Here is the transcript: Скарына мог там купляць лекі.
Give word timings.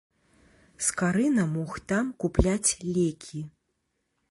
Скарына 0.85 1.43
мог 1.53 1.71
там 1.93 2.09
купляць 2.25 2.75
лекі. 2.99 3.39